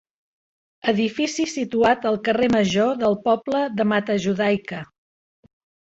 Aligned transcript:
Edifici 0.91 1.45
situat 1.51 2.09
al 2.13 2.19
carrer 2.29 2.49
Major 2.57 2.99
del 3.05 3.21
poble 3.29 3.63
de 3.79 3.91
Matajudaica. 3.95 4.85